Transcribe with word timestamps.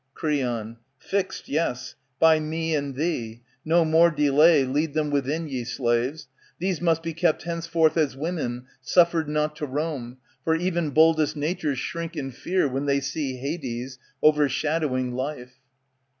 Creon, 0.15 0.77
Fixed, 0.97 1.47
yes, 1.47 1.93
by 2.17 2.39
me 2.39 2.73
and 2.73 2.95
thee. 2.95 3.43
No 3.63 3.85
more 3.85 4.09
delay, 4.09 4.65
Lead 4.65 4.95
them 4.95 5.11
within, 5.11 5.47
ye 5.47 5.63
slaves. 5.63 6.27
These 6.57 6.81
must 6.81 7.03
be 7.03 7.13
kept 7.13 7.43
Henceforth 7.43 7.95
as 7.97 8.17
women, 8.17 8.65
suffered 8.81 9.29
not 9.29 9.55
to 9.57 9.67
roam; 9.67 10.17
For 10.43 10.55
even 10.55 10.89
boldest 10.89 11.35
natures 11.35 11.77
shrink 11.77 12.17
in 12.17 12.31
fear 12.31 12.67
^^ 12.69 12.71
When 12.71 12.87
they 12.87 12.99
see 12.99 13.37
Hades 13.37 13.99
overshadowing 14.23 15.13
life. 15.13 15.59